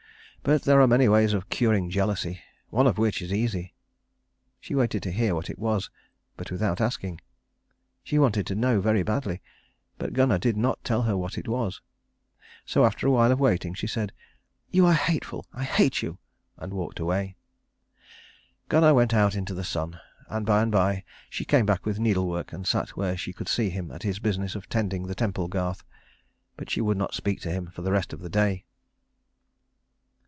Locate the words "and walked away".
16.57-17.35